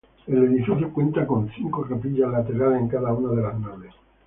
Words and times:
El 0.25 0.35
edificio 0.45 0.91
cuenta 0.91 1.27
con 1.27 1.47
cinco 1.51 1.83
capillas 1.87 2.31
laterales 2.31 2.81
en 2.81 2.87
cada 2.87 3.13
una 3.13 3.35
de 3.35 3.41
las 3.43 3.59
naves. 3.59 3.93